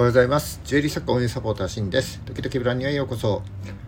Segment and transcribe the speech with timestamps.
[0.00, 0.62] おはようございます。
[0.64, 2.22] ジュエリー作家応援サポーターシンです。
[2.24, 3.42] 時々ブランニュへようこそ。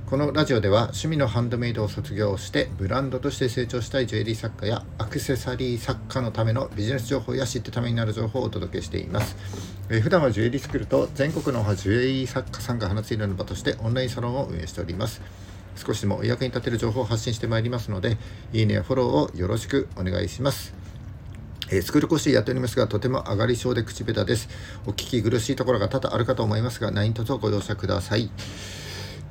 [0.04, 9.38] このラジオでは趣味のハンドメイドを卒業してブランドとして成長したいジュエリー作家やアクセサリー作家のためのビジネス情報や知ってためになる情報をお届けしています、
[9.88, 15.22] えー、普段はジュエリースクールと全国のジュエリー作家さんが話すいろんな場としてオンラインサロンを運営しております。
[15.76, 18.18] 少しでもお役に立てる情報を発信してまいりますので
[18.52, 20.81] いいねやフォローをよろしくお願いします。
[21.72, 24.50] えー、スクール講師やっておりますが、とても上がり症で口下手です。
[24.86, 28.30] お聞き苦しいところが多々あるかと思いますが、何卒ご容赦ください。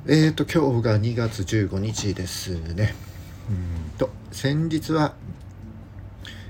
[0.08, 2.96] えーと、今日が2月15日ですね。
[3.48, 5.14] うんと、先日は、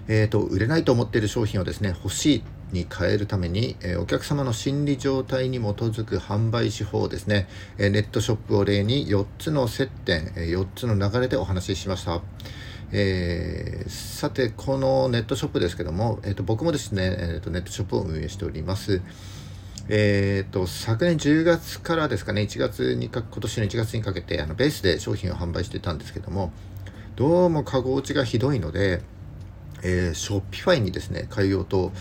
[0.09, 12.23] えーと、売れないと思っている商品をですね、欲しいに変えるために、え、お客様の心理状態に基づく販売手法ですね、え、ネットショップを例に4つの接点、え、4つの流れでお話ししました。
[12.95, 19.01] えー、さて、このネットショップですけども、えーと、僕もですね、えーと、ネットショップを運営しております。
[19.89, 26.53] えーと、昨年10月からですかね、1月にか、今年の1月にかけて、あのベースで商品を販売してたんですけども、
[27.17, 29.01] どうもカゴ落ちがひどいので、
[29.83, 31.93] えー、 Shopify にですね、変えようと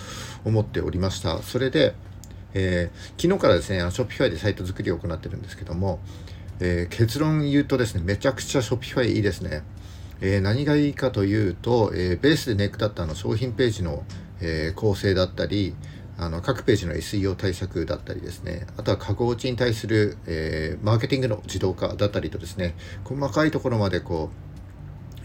[0.43, 1.41] 思っておりました。
[1.41, 1.95] それで、
[2.53, 5.99] えー、昨日からですね、 Shopify でサイト作りを行ってるんですけども、
[6.59, 9.63] えー、結論言うとですね、めちゃくちゃショッピファイいいですね。
[10.21, 14.03] えー、何がいいかというと、えベースでネックだったの商品ページの、
[14.39, 15.75] え構成だったり、
[16.17, 24.51] あの各ページの SEO 対策だったりですね、あとは過去落ちに対する、えー、マーケティングの自動化だったりとですね、細かいところまでこう、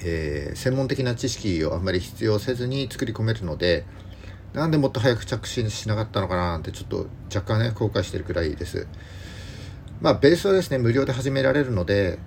[0.00, 3.84] えー、専門的な知識をあんまり必要せずに作り込めるので、
[4.54, 8.86] なんでもっと早く着手しなかったのかななんてちょっと若干ね、後悔してるくらいです。
[10.00, 12.18] まあ、ベースはですね、無料で始められるので、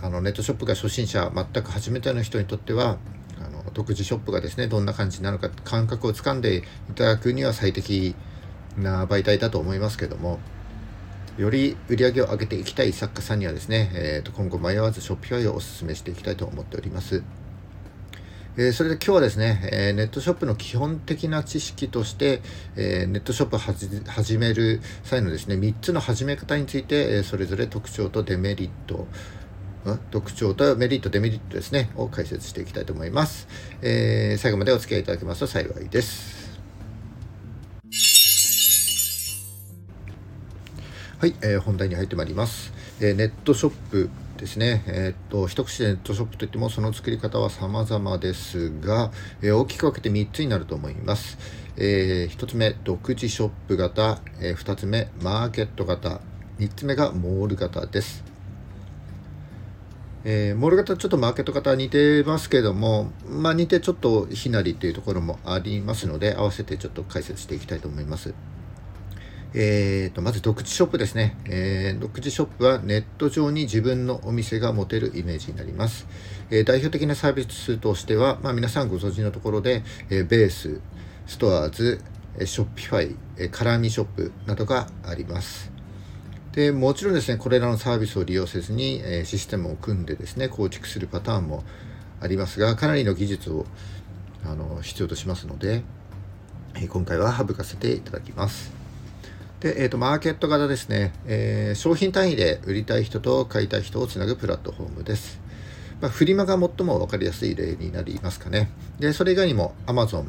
[0.00, 2.98] あのネットショップが初心者、全く初めての人にとっては
[3.40, 6.58] あの、独自ショップがですねどんな感じなのか感覚をつかんで
[6.90, 8.14] いただくには最適
[8.76, 10.38] な媒体だと思いますけども
[11.36, 17.22] より売り上げを上げていきたい作家さんにはですね、えー、と今後迷わずショッピファイをお勧めしていきたいと思っております。
[18.56, 22.42] えー、それで今日はですね、えー、ネットショップの基本的な知識として、
[22.74, 29.06] えー、ネットショップを始める際のですね、3つの始め方について、えそれぞれ特徴とデメリット、
[30.10, 33.48] 特徴とメリット、デメリットですね、を解説していきたいと思います。
[33.80, 36.58] えー、最後までお付き合いいただけますと幸いです。
[41.18, 42.72] はい、えー、本題に入ってまいります。
[43.00, 44.84] えー、ネットショップですね。
[44.86, 49.10] えっ、と、一口でネットショップといっても、その作り方は様々ですが、
[49.42, 51.38] え大きく分けて3つになると思います。
[51.76, 56.20] え1つ目、独自ショップ型、え2つ目、マーケット型、
[56.58, 58.37] 3つ目がモール型です。
[60.24, 68.34] えー、モール型ちょっとマーケット型似てますけども、まあ、似てちょっとひなりというところもありますので合わせてちょっと解説していきたいと思います。
[69.54, 76.06] えーと、まず独自ショップですね、えー、独自ショップはネット上に自分のお店が持てるイメージになります。
[76.50, 85.77] えー、代表的なサービスとしては、まあ、皆さんご存知のところで、え、 BASE、STORES、Shopify、えカラーミショップなどがあります。
[86.52, 91.64] でもちろんですねこれらのサービスを利用せずに、えシステムを組んでですね構築するパターンも
[92.20, 93.66] ありますがかなりの技術を
[94.44, 95.82] あの必要としますので、
[96.76, 98.72] え今回は省かせていただきます
[99.60, 105.40] で、えーと、マーケット型ですね、えー、商品単位で売りたい人と買いたい人をつなぐプラットフォームです
[106.00, 108.70] まあ、フリマが最も分かりやすい例になりますかね。
[109.00, 110.26] で、それ以外にも Amazon、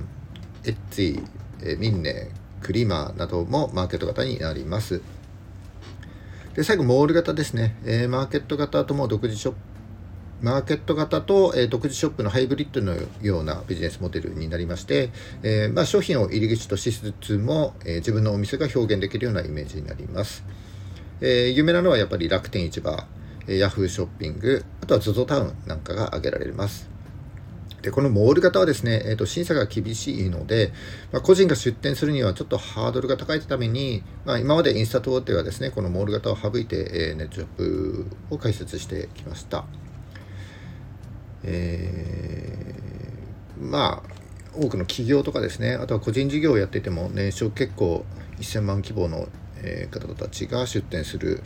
[0.63, 1.23] Etsy、
[1.63, 2.29] えミンネ、
[2.61, 5.01] クリマなどもマーケット型になります。
[6.55, 7.75] で最後、モール型ですね。
[7.85, 9.59] えー、マーケット型とも独自ショップ
[10.41, 15.09] マーケット型と、えー、独自ショップのハイブリッドのようなビジネスモデルになりまして、
[15.43, 20.45] えー、まあ、商品を入り口としつつも、え、自分のお店が表現できるようなイメージになります。
[21.21, 23.05] え有名なのはやっぱり楽天市場、
[23.47, 26.89] え Yahoo ショッピング、あとは ZOZO タウンなんかが挙げられます。
[27.81, 30.73] でこのモール型はですね、えーと、審査が厳しいので、
[31.11, 39.65] まあ、個人が出店するにはちょっとハードルが高いために、まあ、今までインスタ等ではですねこのモール型を省いて、えー、ネットショップを開設してきました。
[41.43, 44.19] えー、まあ
[44.53, 48.03] 多くの企業とかですねあとは個人事業をやっていても年商結構
[48.39, 49.27] 1000万規模の、
[49.91, 51.43] 方たちが出店する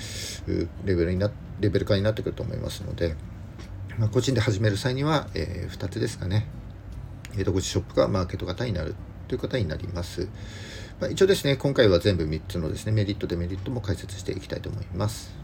[0.85, 3.15] レベルになレベル化になってくると思いますので。
[3.97, 6.47] まあ、個人で始める際には、えー、2つですかね。
[7.45, 8.95] 独自ショップがマーケット型になる
[9.27, 10.27] という方になります。
[10.99, 15.43] まあ、一応ですね、今回は全部3つのですね、メリット、デメリットも解説していきたいと思います。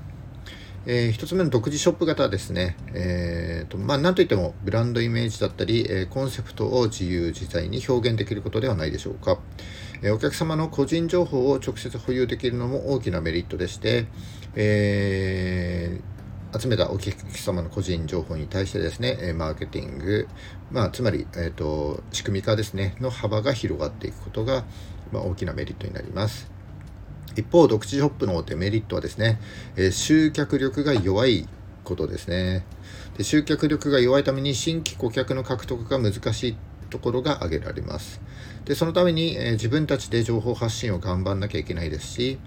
[0.85, 9.39] えー、1つ目の独自ショップ型はですね、えーとまあ、なんといってもブランドイメージだったり、えー、コンセプトを自由自在に表現できることではないでしょうか、
[10.01, 14.07] えー、お客様の個人情報を直接保有できるのも大きなメリットでして、
[14.55, 16.18] えー、
[16.57, 20.27] 集めたお客様の個人情報に対してですね、マーケティング、
[20.71, 24.65] まあ、つまり、えーと、仕組み化ですね、の幅が広がっていくことが、
[25.11, 26.49] まあ、大きなメリットになります。
[27.35, 29.39] 一方、独自ショップのデメリットはですね、
[29.75, 31.47] えー、集客力が弱い
[31.83, 32.65] ことですね
[33.17, 33.23] で。
[33.23, 36.57] 集客力が弱いために新規顧客の獲得が難しい
[36.89, 38.19] ところが挙げられます。
[38.65, 42.39] で、そのために、えー、自分たちで情報発信を頑張んなきゃいけないですし、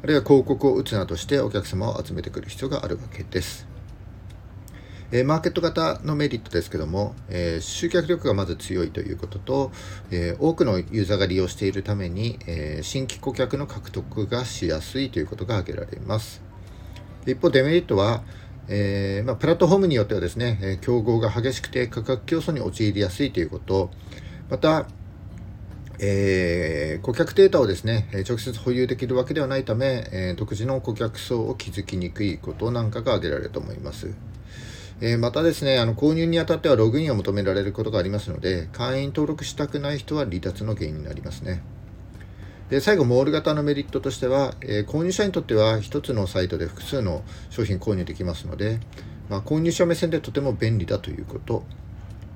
[0.00, 3.66] あるいは広告を打つなどしてお客様を集めてくる必要があるわけです。
[5.10, 9.72] え、マーケット型のメリットですけども、え、集客力がまず強いということと、
[10.12, 16.42] え、多くのユーザーが利用しているために、え新規顧客の獲得がしやすいということが挙げられます。
[17.26, 18.22] 一方、デメリットは、
[18.68, 23.90] えま、プラットフォームによってはですね、え競合が激しくて価格競争に陥りやすいということ、
[24.50, 24.86] また、
[26.00, 34.14] えー、顧客データをですね、直接保有できるわけではないため、えー、独自の顧客層を築きにくいことなんかが挙げられると思います。
[35.00, 41.62] えー、またですね、あの購入にあたってはログインを求められることがありますので、会員登録したくない人は離脱の原因になりますね。
[42.70, 48.78] で最後、モール型のメリットとしては、え、購入者にとっては1つのサイトで複数の商品購入できますので、
[49.30, 51.64] まあ、購入者目線でとても便利だということ。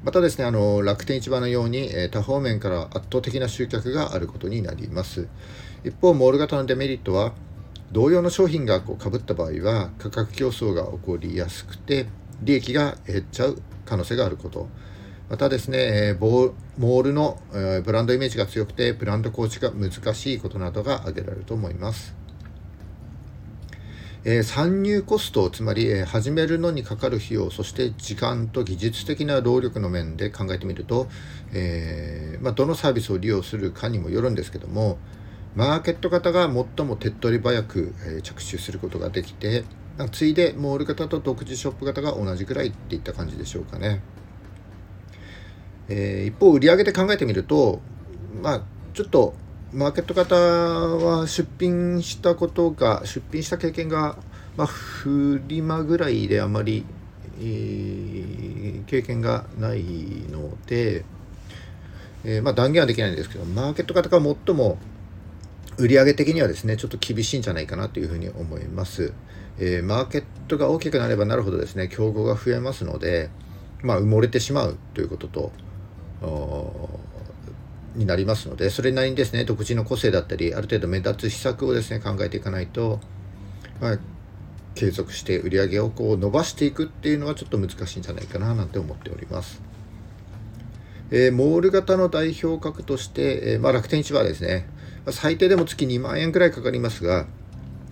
[0.04, 5.28] またですね、あの楽天市場のように、え、多方面から圧倒的な集客があることになります。
[5.84, 7.34] 一方、モール型のデメリットは、
[7.92, 12.06] 同様の商品がこう被った場合は価格競争が起こりやすくて、
[12.42, 14.68] 利益が減っちゃう可能性があること。
[15.30, 17.40] またですね、モールの
[17.84, 22.21] ブランドイメージが強くて、ブランド構築が難しいことなどが挙げられると思います。
[24.24, 31.08] えー、参入コスト、つまり、えー、始めるのにかかる費用、そして時間と技術的な労力の面で考えてみると、
[31.52, 34.98] えー、まあ、どのサービスを利用するかにもよるんですけども、
[35.56, 39.64] マーケット型が最も手っ取り早く、え着手することができて、
[40.12, 44.02] ついでモール型と独自ショップ型が同じくらいっていった感じでしょうかね。
[45.88, 47.80] え、一方売上で考えてみると
[48.42, 48.62] まあ
[48.94, 49.34] ちょっと
[49.74, 54.16] マーケット型は出品したことが出品した経験が、
[54.54, 56.84] まあ、フリマぐらいであまり、
[57.38, 59.82] えー、経験がない
[60.30, 61.06] ので、
[62.24, 64.76] えー、まあ、断言はできないんですけどマーケット型が最も
[65.78, 69.14] 売上的にはですねちょっと厳しいんじゃないかなというふうに思います。
[69.58, 73.30] えー、マーケットが大きくなればなるほどですね競合が増えますので、
[73.82, 75.52] まあ、埋もれてしまうということと
[77.94, 83.00] になりますのでそれなりにですね独自の個性だったりある程度目立つ施策をですね考えていかないと、
[83.80, 83.98] まあ、
[84.74, 89.62] 継続して売り上げをこう伸ばしていくっていうのはちょっと難しいんじゃないかななんて思っております。
[91.14, 94.66] えー、モール型の代表格として、えー、まあ、楽天市場はですね、
[95.10, 97.26] 最低でも月2万円くらいかかりますが、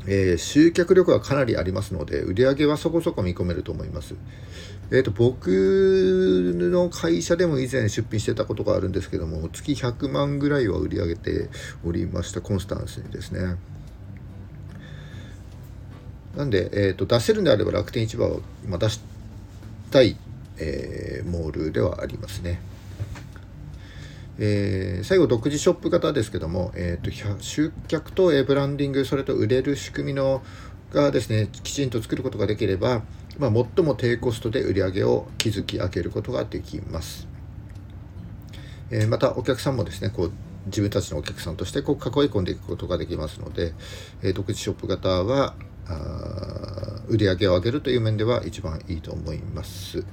[0.06, 4.14] えー、集客力はかなりありますので、売り上げはそこそこ見込めると思います。
[4.90, 5.48] えっ、ー、と、僕
[6.56, 11.48] の会社でも以前出品してたことがあるんですけども、月100万ぐらいは売り上げて
[11.84, 13.56] おりました、コンスタンスにですね。
[16.36, 19.00] なんで、えーと、出せるんであれば楽天市場を、まあ、出し
[19.90, 20.16] たい、
[20.58, 22.60] え、モールではありますね。
[24.42, 30.42] えー、最後、独自ショップ型ですけども、えーと、集客と、えブランディング、それと売れる仕組みの
[30.92, 33.02] がですね、きちんと作ることができれば、
[33.38, 37.28] まあ、最も低コストで売り上げを築き上げることができます。
[38.90, 40.32] えー、また、お客さんもですね、こう
[40.66, 43.74] 自分たちのお客さんとしてこう囲い込んでいくことができますので、
[44.22, 45.54] え、独自ショップ型は
[45.86, 50.04] あ売り上げを上げるという面では一番いいと思います。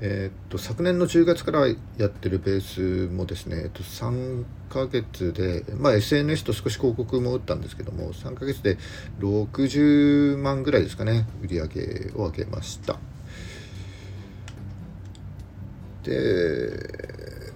[0.00, 1.74] え、っと昨年の10月からや
[2.06, 8.76] ってるベースもですね、えっと、3ヶ月で、まあ、SNS と少し広告も打ったんですけども3ヶ月で
[9.20, 12.98] 60万ぐらいですかね売り上げを上げました。
[16.02, 17.52] で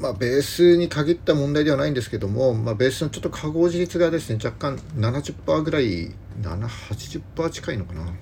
[0.00, 6.10] まあベースに限った問題ではないんですけども、まあ、ベースのちょっと化合率がですね若干70%ぐらい
[6.40, 8.12] 780%近いのかな。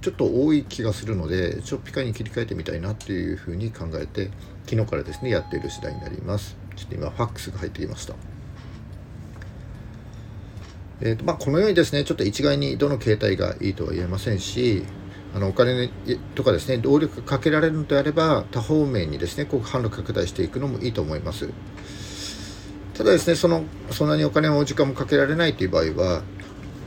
[0.00, 4.30] ちょっと多い気がするのでショッピカに切り替えてみたいなっていうふうに考えて
[4.64, 6.56] 昨日からですねやっている次第になります。
[6.76, 8.14] ちょっと今ファックスが入ってきました。
[11.00, 14.82] えーとまあ、このようにですねちょっと一概にどの携帯がいいとは言えませんし
[15.34, 15.90] あのお金
[16.34, 21.48] とかですね労力かけられるのであれば多方面にですねこう販路拡大していくのもいいと思います。
[22.94, 26.22] ただですねそのそんなにお金も時間もかけられないという場合は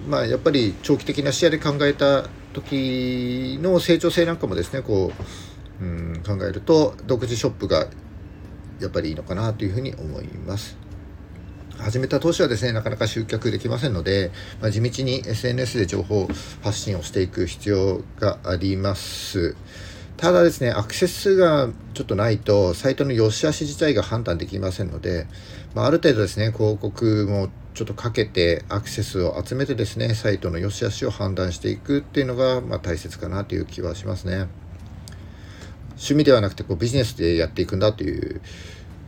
[0.09, 5.11] まあ、やっぱり長期的な視野で考えた時の成長性なんかもですねこ
[5.81, 7.87] う、うん、考えると独自ショップが
[8.79, 10.77] やっぱりいいのかなというふうに思います。
[11.81, 14.31] 始めた当初はですねなかなか集客できませんので、
[14.61, 16.27] まあ、地道に SNS で情報
[16.61, 19.55] 発信をしていく必要があります
[20.17, 25.25] ただですねアクセス数がちょっとないとサイトの良し悪し自体が判断できませんので、
[25.73, 34.47] まあ、ある程度ですね広告もちょっとかけてアクセスを集めてですねサイトの良し悪しを判断していくっていうのが、まあ、大切かなという気はしますね
[35.91, 38.41] 趣味ではなくてこうビジネスでやっていくんだという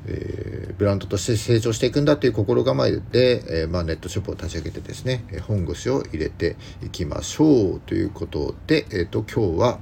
[0.05, 9.79] えー、ブランドとして成長していくんだという心構えで、えー、まあ、ネットショップを立ち上げてですね、本腰を入れていきましょうということで、えーと、今日は、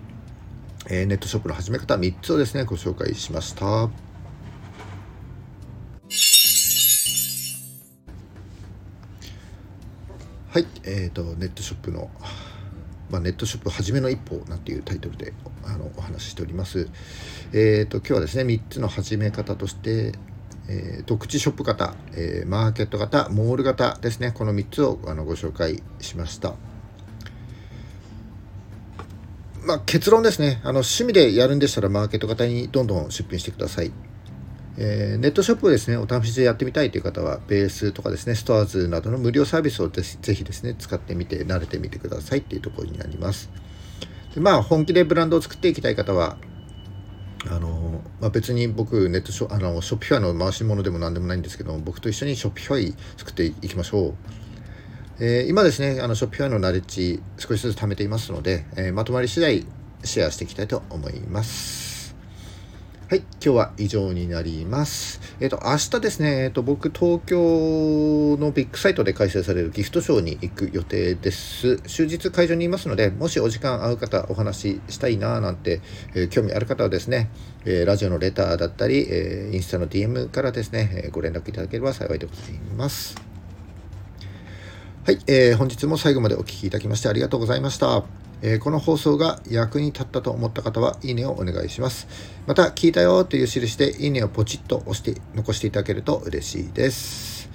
[0.90, 4.11] えネットショップの始め方3つをですねご紹介しました。
[10.51, 12.12] はい、えーと、ネットショップの
[13.10, 15.31] まあ、ネットショップ初めの一歩なんていうタイトルで
[15.63, 16.89] あのお話ししております。
[17.53, 20.12] えーと、今日はですね3つの始め方として、
[20.67, 26.55] えー、独自ショップ型、えー、マーケット型モール型ですねこの3つをあのご紹介しました。
[29.65, 33.93] まあ、結論ですねあの趣味でやるんでしたらマーケット型にどんどん出品してください。
[34.78, 43.50] えー、ネットショップをですね、お試しでやってみたいという方は、ベースとかですね、 STORES などの無料サービスをぜひですね、使ってみて、慣れてみてくださいっていうところになります。
[44.34, 46.38] でまあ、本気でブランドを作っていきたい方は、
[47.50, 54.16] あのまあ、別に僕ネットショあの Shopify の回し物でも何でもないんですけど僕と一緒に Shopify 作っていきましょう、
[55.20, 59.66] えー、今ですねあのショッピファイのナレッジ少しずつ貯めていますので、えー、まとまり次第
[60.04, 61.91] シェアしていきたいと思います
[63.12, 65.20] はい、今日は以上になります。
[65.41, 71.80] えっ、ー、と、明日ですね、えっ、ー、と、僕、東京のビッグサイトで開催されるギフトショーに行く予定です。
[71.80, 75.82] 終日会場にいますので、もしお時間合う方、お話ししたいななんて、
[76.15, 77.30] えー、興味ある方はですね、
[77.65, 83.18] えラジオのレターだったり、えインスタの DM からですね、えご連絡いただければ幸いでございます。
[85.06, 88.21] はい、えー、本日も最後までお聴きいただきましてありがとうございました。
[88.42, 92.08] えー、この放送が役に立ったと思った方は、いいねをお願いします。
[92.48, 97.50] また、聞いたよという印で、いいねをポチッと押して、残していただけると嬉しいです。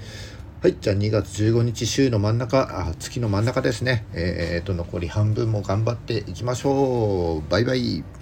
[0.63, 4.07] はい、じゃあ2月15日週の真ん中、あ月の真ん中ですね。
[4.13, 7.51] えー、と、残り半分も頑張っていきましょう。
[7.51, 8.16] バイバイ。